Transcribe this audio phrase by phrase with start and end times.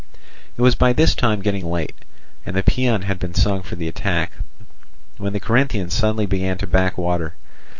[0.57, 1.93] It was by this time getting late,
[2.43, 4.31] and the paean had been sung for the attack,
[5.17, 7.35] when the Corinthians suddenly began to back water.